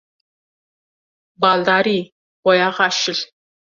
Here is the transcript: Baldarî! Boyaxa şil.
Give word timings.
Baldarî! 1.41 1.99
Boyaxa 2.43 2.87
şil. 2.99 3.19